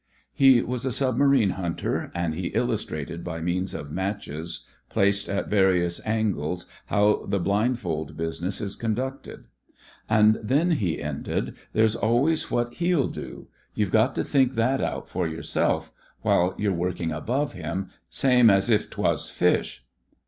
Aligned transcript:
He 0.33 0.63
was 0.63 0.83
a 0.83 0.91
submarine 0.91 1.51
hunter, 1.51 2.11
and 2.15 2.33
he 2.33 2.47
il 2.55 2.65
lustrated 2.65 3.23
by 3.23 3.39
means 3.39 3.75
of 3.75 3.91
matches 3.91 4.65
placed 4.89 5.27
21 5.27 5.43
22 5.43 5.49
THE 5.49 5.61
FRINGES 5.61 5.99
OP 5.99 6.03
THE 6.03 6.09
FLEET 6.09 6.13
at 6.15 6.15
various 6.15 6.17
angles 6.47 6.65
how 6.87 7.25
the 7.27 7.39
blindfold 7.39 8.17
business 8.17 8.61
is 8.61 8.75
conducted. 8.75 9.43
"And 10.09 10.39
then," 10.41 10.71
he 10.71 10.99
ended, 10.99 11.53
"there's 11.73 11.95
always 11.95 12.49
what 12.49 12.73
he'll 12.73 13.09
do. 13.09 13.49
You've 13.75 13.91
got 13.91 14.15
to 14.15 14.23
think 14.23 14.53
that 14.53 14.81
out 14.81 15.07
for 15.07 15.27
yourself— 15.27 15.91
while 16.23 16.55
you're 16.57 16.73
working 16.73 17.11
above 17.11 17.53
him— 17.53 17.91
same 18.09 18.49
as 18.49 18.71
if 18.71 18.89
'twas 18.89 19.29
fish." 19.29 19.85